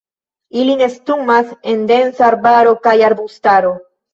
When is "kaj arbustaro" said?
2.89-3.79